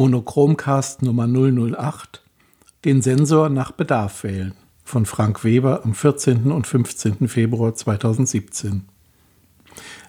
Monochromcast 0.00 1.02
Nummer 1.02 1.26
008 1.28 2.22
Den 2.86 3.02
Sensor 3.02 3.50
nach 3.50 3.70
Bedarf 3.70 4.24
wählen 4.24 4.54
von 4.82 5.04
Frank 5.04 5.44
Weber 5.44 5.82
am 5.84 5.92
14. 5.92 6.50
und 6.52 6.66
15. 6.66 7.28
Februar 7.28 7.74
2017. 7.74 8.86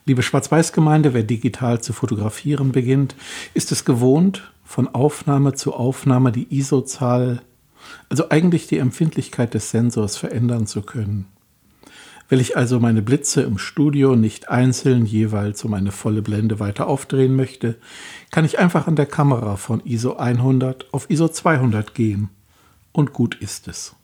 Liebe 0.06 0.24
Schwarz-Weiß-Gemeinde, 0.24 1.14
wer 1.14 1.24
digital 1.24 1.82
zu 1.82 1.92
fotografieren 1.92 2.72
beginnt, 2.72 3.18
ist 3.54 3.74
es 3.74 3.84
gewohnt, 3.84 4.54
von 4.64 4.88
Aufnahme 4.88 5.56
zu 5.56 5.74
Aufnahme 5.74 6.32
die 6.32 6.48
ISO-Zahl, 6.58 7.42
also 8.08 8.30
eigentlich 8.30 8.68
die 8.68 8.78
Empfindlichkeit 8.78 9.54
des 9.54 9.72
Sensors 9.72 10.16
verändern 10.16 10.68
zu 10.68 10.84
können. 10.84 11.28
Will 12.32 12.40
ich 12.40 12.56
also 12.56 12.80
meine 12.80 13.02
Blitze 13.02 13.42
im 13.42 13.58
Studio 13.58 14.16
nicht 14.16 14.48
einzeln 14.48 15.06
jeweils 15.06 15.66
um 15.66 15.74
eine 15.74 15.92
volle 15.92 16.22
Blende 16.22 16.62
weiter 16.62 16.88
aufdrehen 16.88 17.36
möchte, 17.36 17.76
kann 18.32 18.46
ich 18.46 18.58
einfach 18.58 18.88
an 18.88 18.96
der 18.96 19.06
Kamera 19.06 19.58
von 19.58 19.82
ISO 19.84 20.16
100 20.16 20.94
auf 20.94 21.10
ISO 21.10 21.28
200 21.28 21.94
gehen. 21.94 22.30
Und 22.94 23.12
gut 23.12 23.36
ist 23.36 23.68
es. 23.68 23.98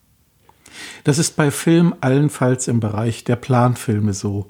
Das 1.05 1.19
ist 1.19 1.37
bei 1.37 1.51
Film 1.51 1.95
allenfalls 2.01 2.67
im 2.67 2.81
Bereich 2.81 3.23
der 3.23 3.37
Planfilme 3.37 4.13
so, 4.13 4.47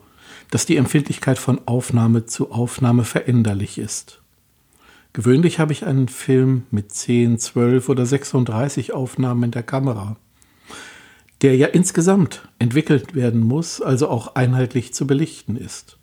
dass 0.50 0.66
die 0.66 0.78
Empfindlichkeit 0.78 1.38
von 1.38 1.62
Aufnahme 1.68 2.26
zu 2.26 2.52
Aufnahme 2.52 3.04
veränderlich 3.04 3.78
ist. 3.78 4.24
Gewöhnlich 5.14 5.60
habe 5.60 5.74
ich 5.74 5.86
einen 5.86 6.08
Film 6.08 6.64
mit 6.72 6.92
10, 6.92 7.38
12 7.38 7.90
oder 7.90 8.08
36 8.08 8.94
Aufnahmen 8.94 9.44
in 9.44 9.52
der 9.52 9.62
Kamera 9.62 10.18
der 11.42 11.56
ja 11.56 11.68
insgesamt 11.68 12.48
entwickelt 12.60 13.14
werden 13.14 13.42
muss, 13.42 13.82
also 13.82 14.10
auch 14.10 14.36
einheitlich 14.36 14.94
zu 14.94 15.06
belichten 15.06 15.56
ist. 15.56 15.98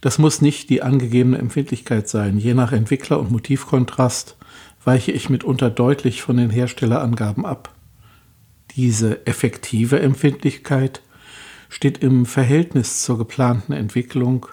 Das 0.00 0.18
muss 0.18 0.42
nicht 0.42 0.68
die 0.68 0.82
angegebene 0.82 1.38
Empfindlichkeit 1.38 2.08
sein. 2.08 2.36
Je 2.36 2.54
nach 2.54 2.72
Entwickler 2.72 3.20
und 3.20 3.30
Motivkontrast 3.30 4.36
weiche 4.84 5.12
ich 5.12 5.30
mitunter 5.30 5.70
deutlich 5.70 6.22
von 6.22 6.36
den 6.36 6.50
Herstellerangaben 6.50 7.46
ab. 7.46 7.72
Diese 8.74 9.26
effektive 9.26 10.00
Empfindlichkeit 10.00 11.02
steht 11.68 11.98
im 11.98 12.26
Verhältnis 12.26 13.02
zur 13.02 13.16
geplanten 13.16 13.72
Entwicklung 13.72 14.46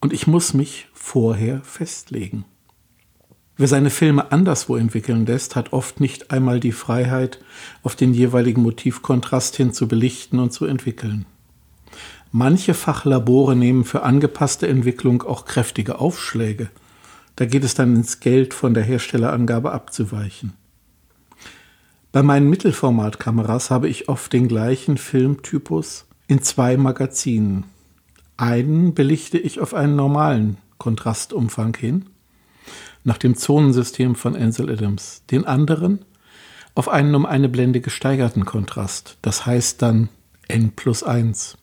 und 0.00 0.12
ich 0.12 0.26
muss 0.26 0.54
mich 0.54 0.88
vorher 0.94 1.60
festlegen. 1.62 2.44
Wer 3.56 3.68
seine 3.68 3.90
Filme 3.90 4.32
anderswo 4.32 4.76
entwickeln 4.76 5.26
lässt, 5.26 5.56
hat 5.56 5.72
oft 5.72 6.00
nicht 6.00 6.30
einmal 6.30 6.58
die 6.58 6.72
Freiheit, 6.72 7.38
auf 7.82 7.96
den 7.96 8.14
jeweiligen 8.14 8.62
Motivkontrast 8.62 9.56
hin 9.56 9.72
zu 9.72 9.88
belichten 9.88 10.38
und 10.38 10.52
zu 10.52 10.64
entwickeln. 10.64 11.26
Manche 12.32 12.72
Fachlabore 12.72 13.54
nehmen 13.54 13.84
für 13.84 14.04
angepasste 14.04 14.66
Entwicklung 14.66 15.22
auch 15.22 15.44
kräftige 15.44 15.98
Aufschläge. 15.98 16.70
Da 17.36 17.44
geht 17.44 17.62
es 17.62 17.74
dann 17.74 17.94
ins 17.94 18.20
Geld, 18.20 18.54
von 18.54 18.72
der 18.72 18.84
Herstellerangabe 18.84 19.72
abzuweichen. 19.72 20.54
Bei 22.10 22.22
meinen 22.22 22.48
Mittelformatkameras 22.48 23.70
habe 23.70 23.88
ich 23.88 24.08
oft 24.08 24.32
den 24.32 24.48
gleichen 24.48 24.96
Filmtypus 24.96 26.06
in 26.26 26.42
zwei 26.42 26.78
Magazinen. 26.78 27.64
Einen 28.38 28.94
belichte 28.94 29.38
ich 29.38 29.60
auf 29.60 29.74
einen 29.74 29.96
normalen 29.96 30.56
Kontrastumfang 30.78 31.76
hin 31.76 32.06
nach 33.04 33.18
dem 33.18 33.34
Zonensystem 33.36 34.14
von 34.14 34.36
Ansel 34.36 34.70
Adams, 34.70 35.22
den 35.30 35.44
anderen 35.44 36.04
auf 36.74 36.88
einen 36.88 37.14
um 37.14 37.26
eine 37.26 37.48
Blende 37.48 37.80
gesteigerten 37.80 38.44
Kontrast, 38.44 39.18
das 39.22 39.44
heißt 39.44 39.82
dann 39.82 40.08
n 40.48 40.72
plus 40.72 41.02
1. 41.02 41.58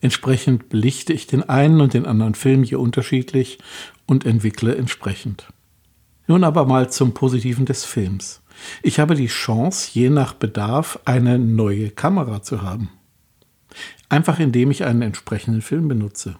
Entsprechend 0.00 0.68
belichte 0.68 1.12
ich 1.12 1.26
den 1.26 1.48
einen 1.48 1.80
und 1.80 1.94
den 1.94 2.06
anderen 2.06 2.34
Film 2.34 2.62
je 2.62 2.76
unterschiedlich 2.76 3.58
und 4.06 4.24
entwickle 4.26 4.76
entsprechend. 4.76 5.48
Nun 6.26 6.44
aber 6.44 6.66
mal 6.66 6.90
zum 6.90 7.14
Positiven 7.14 7.64
des 7.64 7.84
Films. 7.84 8.42
Ich 8.82 9.00
habe 9.00 9.14
die 9.14 9.26
Chance, 9.26 9.90
je 9.92 10.10
nach 10.10 10.34
Bedarf 10.34 10.98
eine 11.04 11.38
neue 11.38 11.90
Kamera 11.90 12.42
zu 12.42 12.62
haben. 12.62 12.90
Einfach 14.08 14.38
indem 14.38 14.70
ich 14.70 14.84
einen 14.84 15.02
entsprechenden 15.02 15.62
Film 15.62 15.88
benutze. 15.88 16.36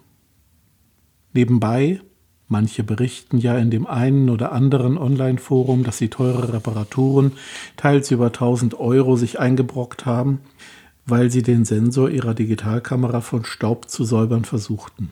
Nebenbei 1.33 2.00
Manche 2.48 2.82
berichten 2.82 3.36
ja 3.36 3.59
in 3.59 3.70
dem 3.70 3.86
einen 3.86 4.31
oder 4.31 4.53
anderen 4.53 4.97
Online-Forum, 4.97 5.84
dass 5.84 5.98
sie 5.98 6.09
teure 6.09 6.54
Reparaturen, 6.54 7.32
teils 7.76 8.10
über 8.10 8.26
1000 8.26 8.81
Euro, 8.81 9.16
sich 9.16 9.38
eingebrockt 9.38 10.06
haben, 10.06 10.41
weil 11.04 11.31
sie 11.31 11.42
den 11.42 11.66
Sensor 11.66 12.09
ihrer 12.09 12.32
Digitalkamera 12.32 13.20
von 13.20 13.44
Staub 13.44 13.91
zu 13.91 14.04
säubern 14.04 14.47
versuchten. 14.47 15.10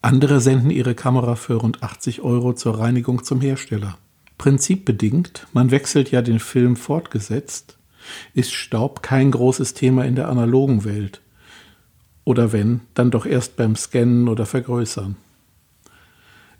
Andere 0.00 0.40
senden 0.40 0.70
ihre 0.70 0.94
Kamera 0.94 1.34
für 1.34 1.54
rund 1.54 1.82
80 1.82 2.22
Euro 2.22 2.52
zur 2.52 2.78
Reinigung 2.78 3.24
zum 3.24 3.40
Hersteller. 3.40 3.98
Prinzipbedingt, 4.38 5.46
man 5.52 5.70
wechselt 5.70 6.10
ja 6.10 6.22
den 6.22 6.38
Film 6.38 6.76
fortgesetzt, 6.76 7.78
ist 8.34 8.52
Staub 8.52 9.02
kein 9.02 9.30
großes 9.30 9.74
Thema 9.74 10.04
in 10.04 10.14
der 10.14 10.28
analogen 10.28 10.84
Welt. 10.84 11.20
Oder 12.24 12.52
wenn, 12.52 12.80
dann 12.94 13.10
doch 13.10 13.26
erst 13.26 13.56
beim 13.56 13.76
Scannen 13.76 14.28
oder 14.28 14.46
Vergrößern. 14.46 15.16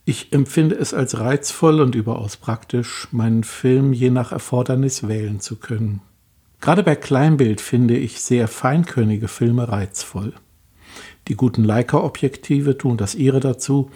Ich 0.07 0.33
empfinde 0.33 0.75
es 0.75 0.93
als 0.93 1.19
reizvoll 1.19 1.81
und 1.81 1.95
überaus 1.95 2.37
praktisch, 2.37 3.09
meinen 3.11 3.43
Film 3.43 3.95
je 3.95 4.11
nach 4.11 4.33
Erfordernis 4.33 5.09
wählen 5.09 5.41
zu 5.41 5.57
können. 5.57 6.03
Gerade 6.61 6.83
bei 6.83 6.95
Kleinbild 6.95 7.61
finde 7.61 7.97
ich 7.97 8.21
sehr 8.21 8.49
feinkörnige 8.49 9.29
Filme 9.29 9.69
reizvoll. 9.69 10.35
Die 11.29 11.37
guten 11.37 11.65
Leica-Objektive 11.65 12.77
tun 12.77 12.99
das 12.99 13.15
ihre 13.15 13.41
dazu, 13.41 13.91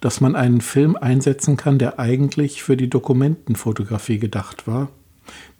dass 0.00 0.20
man 0.20 0.36
einen 0.36 0.60
Film 0.60 0.96
einsetzen 0.96 1.56
kann, 1.56 1.78
der 1.78 1.98
eigentlich 1.98 2.62
für 2.62 2.76
die 2.76 2.88
Dokumentenfotografie 2.88 4.20
gedacht 4.20 4.68
war, 4.68 4.90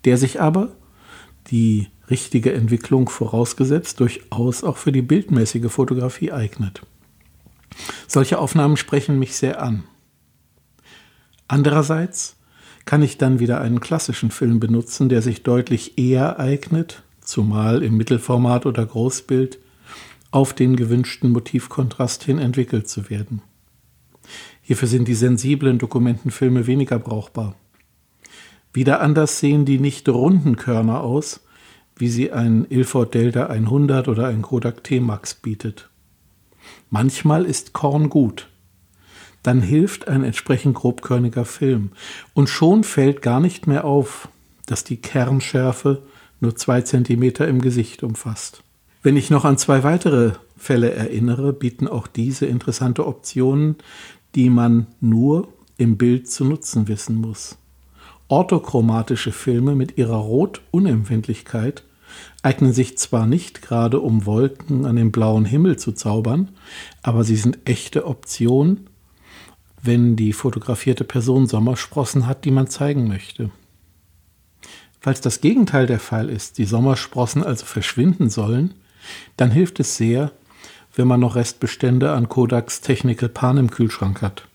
der 0.05 0.17
sich 0.17 0.41
aber, 0.41 0.77
die 1.51 1.89
richtige 2.09 2.53
Entwicklung 2.53 3.09
vorausgesetzt, 3.09 3.99
durchaus 3.99 4.63
auch 4.63 4.77
für 4.77 4.93
die 4.93 5.03
bildmäßige 5.03 5.71
Fotografie 5.71 6.31
eignet. 6.31 6.83
Solche 8.07 8.39
Aufnahmen 8.39 8.77
sprechen 8.77 9.19
mich 9.19 9.37
sehr 9.37 9.63
an. 9.63 9.85
Andererseits 11.47 12.37
kann 12.85 13.03
ich 13.03 13.19
dann 13.19 13.39
wieder 13.39 13.61
einen 13.61 13.81
klassischen 13.81 14.31
Film 14.31 14.61
benutzen, 14.61 15.09
der 15.09 15.23
sich 15.23 15.43
deutlich 15.43 15.99
eher 15.99 16.39
eignet, 16.39 17.03
zumal 17.21 17.83
im 17.83 17.97
Mittelformat 17.97 18.65
oder 18.67 18.85
Großbild, 18.87 19.59
auf 20.31 20.53
den 20.53 20.77
gewünschten 20.77 21.31
Motivkontrast 21.31 22.23
hin 22.25 22.39
entwickelt 22.39 22.89
zu 22.89 23.11
werden. 23.11 23.43
Hierfür 24.63 24.89
sind 24.89 25.09
die 25.09 25.15
sensiblen 25.15 25.79
Dokumentenfilme 25.79 26.67
weniger 26.67 26.99
brauchbar. 26.99 27.57
Wieder 28.73 29.01
anders 29.01 29.39
sehen 29.39 29.65
die 29.65 29.79
nicht 29.79 30.09
runden 30.09 30.57
Körner 30.57 31.01
aus, 31.01 31.41
wie 31.97 32.09
sie 32.09 32.33
ein 32.33 32.67
Ilford 32.69 33.15
Delta 33.15 33.47
100 33.47 34.09
oder 34.09 34.29
ein 34.29 34.43
Kodak 34.43 34.85
T-Max 34.85 35.35
bietet. 35.35 35.89
Manchmal 36.91 37.45
ist 37.45 37.73
Korn 37.73 38.09
gut. 38.09 38.49
Dann 39.43 39.63
hilft 39.63 40.09
ein 40.09 40.25
entsprechend 40.25 40.75
grobkörniger 40.75 41.45
Film. 41.45 41.91
Und 42.35 42.49
schon 42.49 42.85
fällt 42.85 43.23
gar 43.23 43.41
nicht 43.41 43.67
mehr 43.67 43.85
auf, 43.85 44.29
dass 44.67 44.85
die 44.85 44.97
Kernschärfe 44.97 46.03
nur 46.41 46.57
zwei 46.57 46.83
Zentimeter 46.83 47.49
im 47.49 47.61
Gesicht 47.61 48.03
umfasst. 48.03 48.63
Wenn 49.03 49.17
ich 49.17 49.31
noch 49.31 49.45
an 49.45 49.59
zwei 49.59 49.85
weitere 49.85 50.33
Fälle 50.57 50.93
erinnere, 50.93 51.53
bieten 51.53 51.89
auch 51.89 52.07
diese 52.07 52.47
interessante 52.47 53.07
Optionen, 53.07 53.77
die 54.35 54.51
man 54.51 54.87
nur 55.01 55.49
im 55.77 55.97
Bild 55.97 56.29
zu 56.29 56.45
nutzen 56.45 56.89
wissen 56.89 57.17
muss. 57.17 57.57
Orthochromatische 58.27 59.33
Filme 59.33 59.75
mit 59.75 59.97
ihrer 59.97 60.17
Rotunempfindlichkeit 60.17 61.85
eignen 62.43 62.73
sich 62.73 62.99
zwar 62.99 63.27
nicht 63.27 63.63
gerade, 63.63 64.01
um 64.01 64.27
Wolken 64.27 64.87
an 64.87 64.97
den 64.97 65.13
blauen 65.13 65.45
Himmel 65.45 65.79
zu 65.79 65.93
zaubern, 65.93 66.51
aber 67.03 67.25
sie 67.25 67.37
sind 67.37 67.59
echte 67.65 68.07
Optionen, 68.07 68.89
wenn 69.83 70.17
die 70.17 70.33
fotografierte 70.33 71.05
Person 71.05 71.47
Sommersprossen 71.47 72.27
hat, 72.27 72.45
die 72.45 72.51
man 72.51 72.69
zeigen 72.69 73.09
möchte. 73.09 73.51
Falls 75.01 75.21
das 75.21 75.41
Gegenteil 75.41 75.87
der 75.87 76.01
Fall 76.01 76.29
ist, 76.29 76.59
die 76.59 76.65
Sommersprossen 76.65 77.43
also 77.43 77.65
verschwinden 77.65 78.31
sollen, 78.31 78.75
dann 79.37 79.51
hilft 79.51 79.81
es 79.81 79.97
sehr, 79.97 80.33
wenn 80.95 81.07
man 81.07 81.21
noch 81.21 81.37
Restbestände 81.37 82.13
an 82.13 82.29
Kodaks 82.29 82.81
Technical 82.81 83.29
Pan 83.29 83.57
im 83.57 83.71
Kühlschrank 83.71 84.21
hat. 84.21 84.49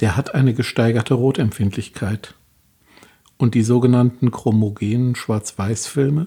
Der 0.00 0.16
hat 0.16 0.34
eine 0.34 0.54
gesteigerte 0.54 1.14
Rotempfindlichkeit. 1.14 2.34
Und 3.36 3.54
die 3.54 3.62
sogenannten 3.62 4.30
chromogenen 4.30 5.14
Schwarz-Weiß-Filme, 5.14 6.26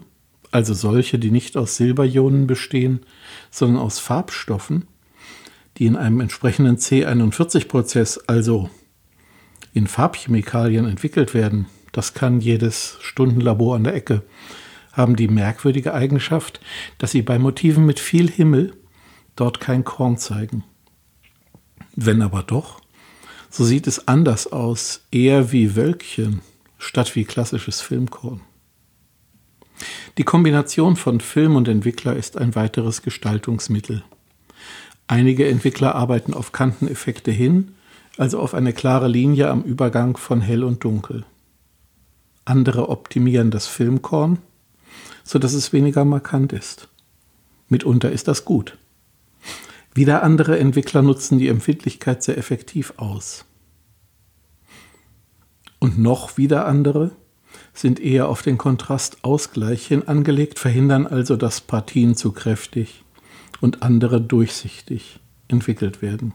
also 0.51 0.73
solche, 0.73 1.19
die 1.19 1.31
nicht 1.31 1.57
aus 1.57 1.75
Silberionen 1.75 2.47
bestehen, 2.47 3.01
sondern 3.51 3.81
aus 3.81 3.99
Farbstoffen, 3.99 4.87
die 5.77 5.85
in 5.85 5.95
einem 5.95 6.19
entsprechenden 6.19 6.77
C41-Prozess, 6.77 8.27
also 8.27 8.69
in 9.73 9.87
Farbchemikalien 9.87 10.85
entwickelt 10.85 11.33
werden, 11.33 11.67
das 11.91 12.13
kann 12.13 12.41
jedes 12.41 12.97
Stundenlabor 13.01 13.75
an 13.75 13.83
der 13.83 13.95
Ecke, 13.95 14.23
haben 14.91 15.15
die 15.15 15.27
merkwürdige 15.27 15.93
Eigenschaft, 15.93 16.59
dass 16.97 17.11
sie 17.11 17.21
bei 17.21 17.39
Motiven 17.39 17.85
mit 17.85 17.99
viel 17.99 18.29
Himmel 18.29 18.73
dort 19.35 19.59
kein 19.59 19.83
Korn 19.83 20.17
zeigen. 20.17 20.63
Wenn 21.95 22.21
aber 22.21 22.43
doch, 22.43 22.81
So 23.49 23.65
sieht 23.65 23.87
es 23.87 24.07
anders 24.07 24.51
aus, 24.51 25.05
eher 25.11 25.51
wie 25.51 25.75
Wölkchen 25.75 26.41
statt 26.77 27.15
wie 27.15 27.25
klassisches 27.25 27.81
Filmkorn. 27.81 28.41
Die 30.19 30.25
Kombination 30.25 30.98
von 30.98 31.21
Film 31.21 31.56
und 31.56 31.69
Entwickler 31.69 32.13
ist 32.13 32.38
ein 32.38 32.54
weiteres 32.54 33.04
Gestaltungsmittel. 33.04 34.04
Einige 35.07 35.48
Entwickler 35.48 35.95
arbeiten 35.95 36.33
auf 36.33 36.51
Kanteneffekte 36.51 37.31
hin, 37.31 37.71
also 38.18 38.42
auf 38.42 38.54
eine 38.54 38.74
klare 38.74 39.07
Linie 39.07 39.50
am 39.50 39.63
Übergang 39.63 40.18
von 40.18 40.42
hell 40.42 40.66
und 40.66 40.83
dunkel. 40.83 41.24
Andere 42.44 42.89
optimieren 42.89 43.50
das 43.50 43.68
Filmkorn, 43.68 44.39
sodass 45.24 45.54
es 45.54 45.71
weniger 45.71 46.04
markant 46.04 46.51
ist. 46.51 46.89
Mitunter 47.69 48.12
ist 48.12 48.27
das 48.27 48.44
gut. 48.44 48.77
Wieder 49.94 50.21
andere 50.21 50.60
Entwickler 50.60 51.01
nutzen 51.01 51.39
die 51.39 51.48
Empfindlichkeit 51.48 52.24
sehr 52.24 52.38
effektiv 52.38 52.94
aus. 52.98 53.45
Und 55.80 55.98
noch 55.98 56.36
wieder 56.36 56.66
andere 56.66 57.12
sind 57.73 58.00
eher 58.00 58.29
auf 58.29 58.41
den 58.41 58.57
Kontrastausgleich 58.57 59.88
hin 59.88 60.07
angelegt, 60.07 60.59
verhindern 60.59 61.07
also, 61.07 61.35
dass 61.35 61.61
Partien 61.61 62.15
zu 62.15 62.31
kräftig 62.31 63.03
und 63.61 63.83
andere 63.83 64.21
durchsichtig 64.21 65.19
entwickelt 65.47 66.01
werden. 66.01 66.33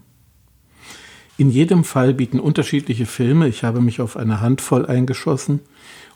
In 1.36 1.50
jedem 1.50 1.84
Fall 1.84 2.14
bieten 2.14 2.38
unterschiedliche 2.38 3.06
Filme, 3.06 3.48
ich 3.48 3.64
habe 3.64 3.80
mich 3.80 4.00
auf 4.00 4.16
eine 4.16 4.40
Handvoll 4.40 4.86
eingeschossen, 4.86 5.60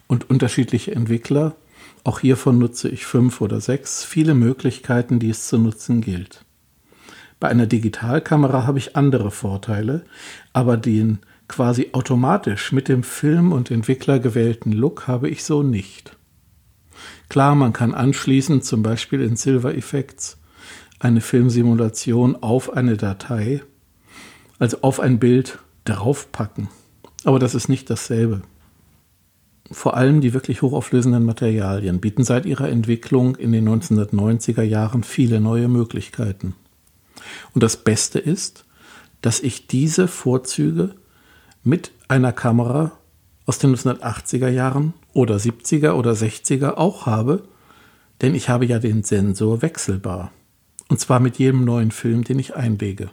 und 0.06 0.31
unterschiedliche 0.31 0.94
Entwickler, 0.94 1.55
auch 2.02 2.20
hiervon 2.20 2.58
nutze 2.58 2.88
ich 2.88 3.05
fünf 3.05 3.40
oder 3.40 3.60
sechs, 3.60 4.02
viele 4.02 4.34
Möglichkeiten, 4.34 5.19
die 5.19 5.31
es 5.31 5.46
zu 5.46 5.58
nutzen 5.58 6.00
gilt. 6.00 6.44
Bei 7.40 7.49
einer 7.49 7.66
Digitalkamera 7.66 8.66
habe 8.66 8.78
ich 8.78 8.96
andere 8.96 9.31
Vorteile, 9.31 10.05
aber 10.52 10.76
den 10.76 11.19
quasi 11.48 11.88
automatisch 11.92 12.72
mit 12.72 12.88
dem 12.88 13.02
Film 13.02 13.52
und 13.52 13.70
Entwickler 13.70 14.18
gewählten 14.18 14.72
Look 14.72 15.08
habe 15.08 15.28
ich 15.28 15.44
so 15.44 15.62
nicht. 15.62 16.16
Klar, 17.28 17.54
man 17.54 17.72
kann 17.72 17.94
anschließend 17.94 18.64
zum 18.64 18.82
Beispiel 18.82 19.20
in 19.20 19.36
Silver 19.36 19.74
Effects 19.74 20.38
eine 20.98 21.20
Filmsimulation 21.20 22.36
auf 22.36 22.72
eine 22.72 22.96
Datei, 22.96 23.62
also 24.58 24.78
auf 24.82 25.00
ein 25.00 25.18
Bild 25.18 25.58
draufpacken. 25.84 26.68
Aber 27.24 27.38
das 27.38 27.54
ist 27.54 27.68
nicht 27.68 27.88
dasselbe. 27.90 28.42
Vor 29.70 29.96
allem 29.96 30.20
die 30.20 30.32
wirklich 30.32 30.62
hochauflösenden 30.62 31.24
Materialien 31.24 32.00
bieten 32.00 32.24
seit 32.24 32.46
ihrer 32.46 32.68
Entwicklung 32.68 33.36
in 33.36 33.52
den 33.52 33.68
1990er 33.68 34.62
Jahren 34.62 35.04
viele 35.04 35.40
neue 35.40 35.68
Möglichkeiten. 35.68 36.54
Und 37.54 37.62
das 37.62 37.76
Beste 37.76 38.18
ist, 38.18 38.64
dass 39.20 39.40
ich 39.40 39.66
diese 39.66 40.08
Vorzüge 40.08 40.94
mit 41.69 41.93
einer 42.09 42.32
Kamera 42.32 42.93
aus 43.44 43.59
den 43.59 43.76
1980er 43.76 44.49
Jahren 44.49 44.94
oder 45.12 45.37
70er 45.37 45.93
oder 45.93 46.12
60er 46.12 46.79
auch 46.79 47.05
habe, 47.05 47.44
denn 48.23 48.35
ich 48.35 48.49
habe 48.49 48.65
ja 48.65 48.79
den 48.79 49.03
Sensor 49.03 49.61
wechselbar. 49.61 50.32
Und 50.88 50.99
zwar 50.99 51.20
mit 51.20 51.38
jedem 51.38 51.67
neuen 51.67 51.91
Film, 51.91 52.25
den 52.25 52.38
ich 52.38 52.56
einlege. 52.56 53.11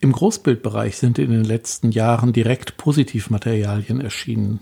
Im 0.00 0.10
Großbildbereich 0.10 0.96
sind 0.96 1.20
in 1.20 1.30
den 1.30 1.44
letzten 1.44 1.92
Jahren 1.92 2.32
direkt 2.32 2.76
Positivmaterialien 2.76 4.00
erschienen, 4.00 4.58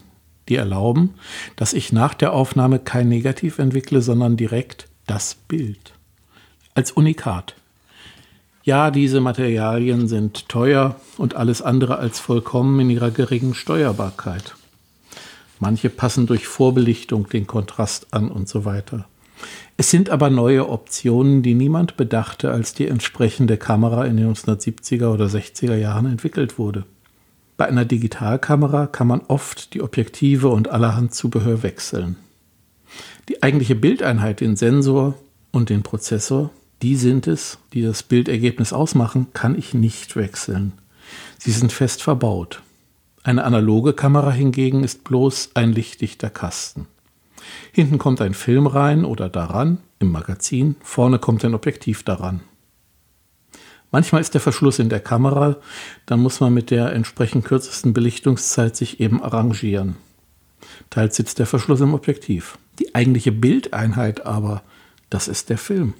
die 0.50 0.56
erlauben, 0.56 1.14
dass 1.56 1.72
ich 1.72 1.92
nach 1.92 2.12
der 2.12 2.34
Aufnahme 2.34 2.78
kein 2.78 3.08
Negativ 3.08 3.58
entwickle, 3.58 4.02
sondern 4.02 4.36
direkt 4.36 4.88
das 5.06 5.34
Bild. 5.34 5.94
Als 6.74 6.92
Unikat. 6.92 7.56
Ja, 8.64 8.90
diese 8.90 9.20
Materialien 9.20 10.08
sind 10.08 10.48
teuer 10.48 10.96
und 11.18 11.36
alles 11.36 11.60
andere 11.60 11.98
als 11.98 12.18
vollkommen 12.18 12.80
in 12.80 12.88
ihrer 12.88 13.10
geringen 13.10 13.52
Steuerbarkeit. 13.52 14.54
Manche 15.60 15.90
passen 15.90 16.26
durch 16.26 16.46
Vorbelichtung 16.46 17.28
den 17.28 17.46
Kontrast 17.46 18.14
an 18.14 18.30
und 18.30 18.48
so 18.48 18.64
weiter. 18.64 19.04
Es 19.76 19.90
sind 19.90 20.08
aber 20.08 20.30
neue 20.30 20.66
Optionen, 20.66 21.42
die 21.42 21.54
niemand 21.54 21.98
bedachte, 21.98 22.52
als 22.52 22.72
die 22.72 22.88
entsprechende 22.88 23.58
Kamera 23.58 24.06
in 24.06 24.16
den 24.16 24.34
1970er 24.34 25.08
oder 25.08 25.26
60er 25.26 25.76
Jahren 25.76 26.06
entwickelt 26.06 26.58
wurde. 26.58 26.84
Bei 27.58 27.66
einer 27.66 27.84
Digitalkamera 27.84 28.86
kann 28.86 29.08
man 29.08 29.20
oft 29.28 29.74
die 29.74 29.82
Objektive 29.82 30.48
und 30.48 30.68
allerhand 30.68 31.14
Zubehör 31.14 31.62
wechseln. 31.62 32.16
Die 33.28 33.42
eigentliche 33.42 33.74
Bildeinheit, 33.74 34.40
den 34.40 34.56
Sensor 34.56 35.14
und 35.52 35.68
den 35.68 35.82
Prozessor, 35.82 36.50
die 36.84 36.96
sind 36.96 37.26
es, 37.26 37.56
die 37.72 37.80
das 37.80 38.02
Bildergebnis 38.02 38.74
ausmachen, 38.74 39.28
kann 39.32 39.58
ich 39.58 39.72
nicht 39.72 40.16
wechseln. 40.16 40.72
Sie 41.38 41.50
sind 41.50 41.72
fest 41.72 42.02
verbaut. 42.02 42.60
Eine 43.22 43.44
analoge 43.44 43.94
Kamera 43.94 44.30
hingegen 44.30 44.84
ist 44.84 45.02
bloß 45.02 45.52
ein 45.54 45.72
lichtdichter 45.72 46.28
Kasten. 46.28 46.86
Hinten 47.72 47.96
kommt 47.96 48.20
ein 48.20 48.34
Film 48.34 48.66
rein 48.66 49.06
oder 49.06 49.30
daran, 49.30 49.78
im 49.98 50.12
Magazin, 50.12 50.76
vorne 50.82 51.18
kommt 51.18 51.42
ein 51.46 51.54
Objektiv 51.54 52.02
daran. 52.02 52.40
Manchmal 53.90 54.20
ist 54.20 54.34
der 54.34 54.42
Verschluss 54.42 54.78
in 54.78 54.90
der 54.90 55.00
Kamera, 55.00 55.56
dann 56.04 56.20
muss 56.20 56.40
man 56.40 56.52
mit 56.52 56.70
der 56.70 56.92
entsprechend 56.92 57.46
kürzesten 57.46 57.94
Belichtungszeit 57.94 58.76
sich 58.76 59.00
eben 59.00 59.22
arrangieren. 59.22 59.96
Teils 60.90 61.16
sitzt 61.16 61.38
der 61.38 61.46
Verschluss 61.46 61.80
im 61.80 61.94
Objektiv. 61.94 62.58
Die 62.78 62.94
eigentliche 62.94 63.32
Bildeinheit 63.32 64.26
aber, 64.26 64.62
das 65.08 65.28
ist 65.28 65.48
der 65.48 65.56
Film. 65.56 65.94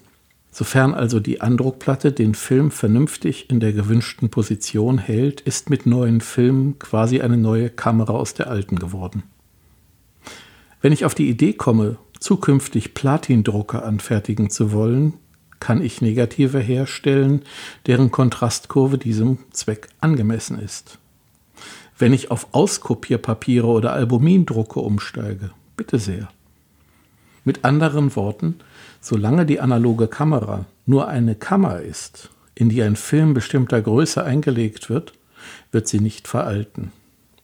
Sofern 0.57 0.95
also 0.95 1.19
die 1.19 1.41
Andruckplatte 1.41 2.13
den 2.13 2.37
Film 2.37 2.71
vernünftig 2.71 3.51
in 3.51 3.59
der 3.59 3.73
gewünschten 3.73 4.31
Position 4.31 4.99
hält, 4.99 5.41
ist 5.41 5.69
mit 5.69 5.85
neuen 5.85 6.21
Filmen 6.21 6.79
quasi 6.79 7.21
eine 7.21 7.37
neue 7.37 7.71
Kamera 7.71 8.13
aus 8.13 8.35
der 8.35 8.47
alten 8.47 8.79
geworden. 8.79 9.25
Wenn 10.81 10.93
ich 10.93 11.05
auf 11.05 11.17
die 11.17 11.29
Idee 11.29 11.55
komme, 11.55 11.97
zukünftig 12.21 12.95
Platindrucker 12.95 13.85
anfertigen 13.85 14.49
zu 14.49 14.71
wollen, 14.71 15.15
kann 15.59 15.83
ich 15.83 16.01
Negative 16.01 16.61
herstellen, 16.61 17.43
deren 17.89 18.13
Kontrastkurve 18.13 18.97
diesem 18.97 19.39
Zweck 19.51 19.89
angemessen 20.01 20.61
ist. 20.61 21.01
Wenn 21.99 22.13
ich 22.13 22.31
auf 22.31 22.47
Auskopierpapiere 22.53 23.67
oder 23.67 23.93
Albumindrucke 23.93 24.79
umsteige, 24.79 25.51
bitte 25.77 25.99
sehr. 25.99 26.29
Mit 27.45 27.65
anderen 27.65 28.17
Worten, 28.17 28.57
solange 29.01 29.47
die 29.47 29.61
analoge 29.61 30.09
Kamera 30.09 30.65
nur 30.87 31.09
eine 31.09 31.35
Kammer 31.35 31.81
ist, 31.81 32.31
in 32.55 32.69
die 32.69 32.83
ein 32.83 32.97
Film 32.97 33.35
bestimmter 33.35 33.81
Größe 33.81 34.25
eingelegt 34.25 34.89
wird, 34.91 35.13
wird 35.73 35.89
sie 35.89 36.01
nicht 36.01 36.27
veralten. 36.27 36.93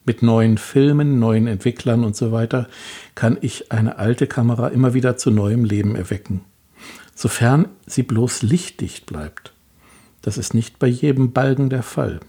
Mit 0.05 0.23
neuen 0.23 0.57
Filmen, 0.57 1.19
neuen 1.19 1.47
Entwicklern 1.47 2.05
und 2.05 2.17
so 2.17 2.33
weiter 2.33 2.67
kann 3.15 3.37
ich 3.41 3.71
eine 3.71 3.99
alte 3.99 4.27
Kamera 4.27 4.69
immer 4.69 4.95
wieder 4.95 5.17
zu 5.17 5.31
neuem 5.31 5.65
Leben 5.65 5.95
erwecken 5.95 6.41
sofern 7.21 7.69
sie 7.87 8.03
bloß 8.03 8.41
lichtdicht 8.41 9.05
bleibt. 9.05 9.53
Das 10.23 10.39
ist 10.39 10.55
nicht 10.55 10.79
bei 10.79 10.87
jedem 10.87 11.33
Balken 11.33 11.69
der 11.69 11.83
Fall. 11.83 12.21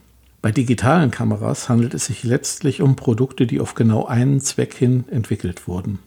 Bei 0.42 0.52
digitalen 0.52 1.12
Kameras 1.12 1.70
handelt 1.70 1.94
es 1.94 2.08
sich 2.08 2.26
letztlich 2.26 2.82
um 2.82 2.98
Produkte, 2.98 3.48
die 3.48 3.62
auf 3.62 3.74
genau 3.74 4.06
einen 4.06 4.42
Zweck 4.42 4.74
hin 4.74 5.06
entwickelt 5.10 5.66
wurden. 5.66 6.00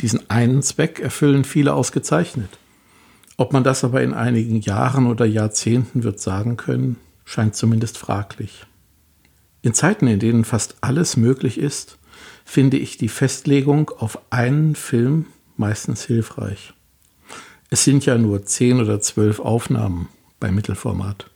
Diesen 0.00 0.28
einen 0.28 0.62
Zweck 0.62 1.00
erfüllen 1.00 1.44
viele 1.44 1.74
ausgezeichnet. 1.74 2.58
Ob 3.36 3.52
man 3.52 3.64
das 3.64 3.84
aber 3.84 4.02
in 4.02 4.14
einigen 4.14 4.60
Jahren 4.60 5.06
oder 5.06 5.26
Jahrzehnten 5.26 6.02
wird 6.02 6.20
sagen 6.20 6.56
können, 6.56 6.96
scheint 7.24 7.54
zumindest 7.54 7.98
fraglich. 7.98 8.66
In 9.62 9.74
Zeiten, 9.74 10.06
in 10.06 10.20
denen 10.20 10.44
fast 10.44 10.76
alles 10.80 11.16
möglich 11.16 11.58
ist, 11.58 11.98
finde 12.44 12.78
ich 12.78 12.96
die 12.96 13.08
Festlegung 13.08 13.90
auf 13.90 14.20
einen 14.30 14.74
Film 14.74 15.26
meistens 15.56 16.04
hilfreich. 16.04 16.72
Es 17.68 17.84
sind 17.84 18.06
ja 18.06 18.16
nur 18.16 18.44
zehn 18.44 18.80
oder 18.80 19.00
zwölf 19.00 19.40
Aufnahmen 19.40 20.08
bei 20.38 20.52
Mittelformat. 20.52 21.30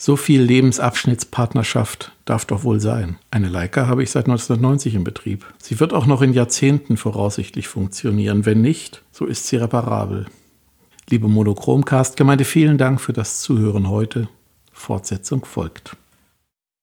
So 0.00 0.14
viel 0.14 0.42
Lebensabschnittspartnerschaft 0.42 2.12
darf 2.24 2.44
doch 2.44 2.62
wohl 2.62 2.78
sein. 2.78 3.18
Eine 3.32 3.48
Leica 3.48 3.88
habe 3.88 4.04
ich 4.04 4.12
seit 4.12 4.26
1990 4.26 4.94
in 4.94 5.02
Betrieb. 5.02 5.44
Sie 5.58 5.80
wird 5.80 5.92
auch 5.92 6.06
noch 6.06 6.22
in 6.22 6.32
Jahrzehnten 6.32 6.96
voraussichtlich 6.96 7.66
funktionieren. 7.66 8.46
Wenn 8.46 8.60
nicht, 8.60 9.02
so 9.10 9.26
ist 9.26 9.48
sie 9.48 9.56
reparabel. 9.56 10.26
Liebe 11.10 11.26
Monochromcast-Gemeinde, 11.26 12.44
vielen 12.44 12.78
Dank 12.78 13.00
für 13.00 13.12
das 13.12 13.40
Zuhören 13.40 13.88
heute. 13.88 14.28
Fortsetzung 14.72 15.44
folgt. 15.44 15.96